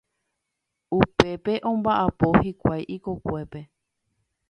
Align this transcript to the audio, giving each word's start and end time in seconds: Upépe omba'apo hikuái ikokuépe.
Upépe 0.99 1.53
omba'apo 1.71 2.27
hikuái 2.43 2.83
ikokuépe. 2.95 3.59